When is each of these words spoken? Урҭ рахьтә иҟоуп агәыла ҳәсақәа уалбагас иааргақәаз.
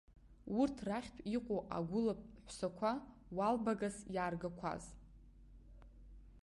Урҭ 0.59 0.75
рахьтә 0.87 1.21
иҟоуп 1.35 1.65
агәыла 1.77 2.13
ҳәсақәа 2.45 2.91
уалбагас 3.37 3.97
иааргақәаз. 4.15 4.83